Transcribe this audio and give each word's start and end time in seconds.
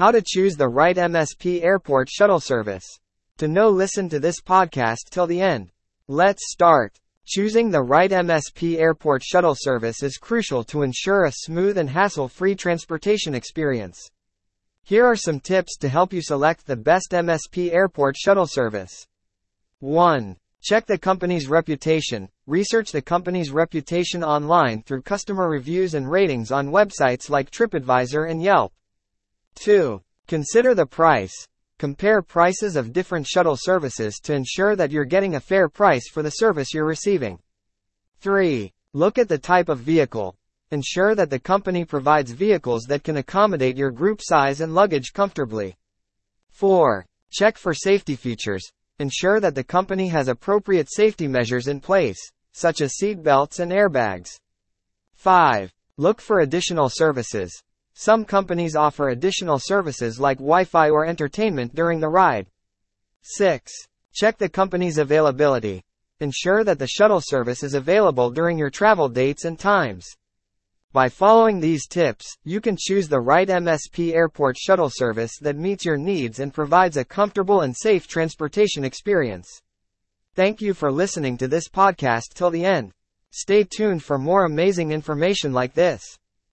How 0.00 0.10
to 0.12 0.22
choose 0.24 0.56
the 0.56 0.66
right 0.66 0.96
MSP 0.96 1.62
airport 1.62 2.08
shuttle 2.08 2.40
service. 2.40 2.86
To 3.36 3.46
know 3.46 3.68
listen 3.68 4.08
to 4.08 4.18
this 4.18 4.40
podcast 4.40 5.10
till 5.10 5.26
the 5.26 5.42
end. 5.42 5.72
Let's 6.08 6.50
start. 6.50 6.98
Choosing 7.26 7.70
the 7.70 7.82
right 7.82 8.10
MSP 8.10 8.78
airport 8.78 9.22
shuttle 9.22 9.54
service 9.54 10.02
is 10.02 10.16
crucial 10.16 10.64
to 10.64 10.80
ensure 10.80 11.24
a 11.24 11.32
smooth 11.32 11.76
and 11.76 11.90
hassle-free 11.90 12.54
transportation 12.54 13.34
experience. 13.34 14.10
Here 14.84 15.04
are 15.04 15.16
some 15.16 15.38
tips 15.38 15.76
to 15.76 15.90
help 15.90 16.14
you 16.14 16.22
select 16.22 16.66
the 16.66 16.76
best 16.76 17.10
MSP 17.10 17.70
airport 17.70 18.16
shuttle 18.16 18.46
service. 18.46 19.06
1. 19.80 20.34
Check 20.62 20.86
the 20.86 20.96
company's 20.96 21.46
reputation. 21.46 22.30
Research 22.46 22.90
the 22.90 23.02
company's 23.02 23.50
reputation 23.50 24.24
online 24.24 24.82
through 24.82 25.02
customer 25.02 25.50
reviews 25.50 25.92
and 25.92 26.10
ratings 26.10 26.50
on 26.50 26.70
websites 26.70 27.28
like 27.28 27.50
TripAdvisor 27.50 28.30
and 28.30 28.42
Yelp. 28.42 28.72
2. 29.56 30.00
Consider 30.26 30.74
the 30.74 30.86
price. 30.86 31.46
Compare 31.78 32.22
prices 32.22 32.76
of 32.76 32.92
different 32.92 33.26
shuttle 33.26 33.56
services 33.56 34.20
to 34.22 34.34
ensure 34.34 34.76
that 34.76 34.90
you're 34.90 35.04
getting 35.04 35.34
a 35.34 35.40
fair 35.40 35.68
price 35.68 36.08
for 36.08 36.22
the 36.22 36.30
service 36.30 36.74
you're 36.74 36.84
receiving. 36.84 37.38
3. 38.20 38.72
Look 38.92 39.18
at 39.18 39.28
the 39.28 39.38
type 39.38 39.68
of 39.68 39.78
vehicle. 39.78 40.36
Ensure 40.70 41.14
that 41.14 41.30
the 41.30 41.38
company 41.38 41.84
provides 41.84 42.32
vehicles 42.32 42.84
that 42.84 43.02
can 43.02 43.16
accommodate 43.16 43.76
your 43.76 43.90
group 43.90 44.20
size 44.22 44.60
and 44.60 44.74
luggage 44.74 45.12
comfortably. 45.12 45.76
4. 46.50 47.06
Check 47.32 47.56
for 47.56 47.72
safety 47.72 48.14
features. 48.14 48.70
Ensure 48.98 49.40
that 49.40 49.54
the 49.54 49.64
company 49.64 50.08
has 50.08 50.28
appropriate 50.28 50.92
safety 50.92 51.26
measures 51.26 51.66
in 51.66 51.80
place, 51.80 52.18
such 52.52 52.80
as 52.82 52.96
seat 52.96 53.22
belts 53.22 53.58
and 53.58 53.72
airbags. 53.72 54.38
5. 55.14 55.72
Look 55.96 56.20
for 56.20 56.40
additional 56.40 56.88
services. 56.88 57.62
Some 57.94 58.24
companies 58.24 58.76
offer 58.76 59.08
additional 59.08 59.58
services 59.58 60.18
like 60.18 60.38
Wi-Fi 60.38 60.90
or 60.90 61.04
entertainment 61.04 61.74
during 61.74 62.00
the 62.00 62.08
ride. 62.08 62.46
6. 63.22 63.72
Check 64.12 64.38
the 64.38 64.48
company's 64.48 64.98
availability. 64.98 65.84
Ensure 66.20 66.64
that 66.64 66.78
the 66.78 66.86
shuttle 66.86 67.20
service 67.22 67.62
is 67.62 67.74
available 67.74 68.30
during 68.30 68.58
your 68.58 68.70
travel 68.70 69.08
dates 69.08 69.44
and 69.44 69.58
times. 69.58 70.06
By 70.92 71.08
following 71.08 71.60
these 71.60 71.86
tips, 71.86 72.36
you 72.42 72.60
can 72.60 72.76
choose 72.76 73.08
the 73.08 73.20
right 73.20 73.48
MSP 73.48 74.12
airport 74.12 74.58
shuttle 74.58 74.90
service 74.90 75.38
that 75.40 75.56
meets 75.56 75.84
your 75.84 75.96
needs 75.96 76.40
and 76.40 76.52
provides 76.52 76.96
a 76.96 77.04
comfortable 77.04 77.60
and 77.60 77.76
safe 77.76 78.08
transportation 78.08 78.84
experience. 78.84 79.48
Thank 80.34 80.60
you 80.60 80.74
for 80.74 80.90
listening 80.90 81.38
to 81.38 81.48
this 81.48 81.68
podcast 81.68 82.34
till 82.34 82.50
the 82.50 82.64
end. 82.64 82.92
Stay 83.30 83.62
tuned 83.62 84.02
for 84.02 84.18
more 84.18 84.44
amazing 84.44 84.90
information 84.90 85.52
like 85.52 85.74
this. 85.74 86.18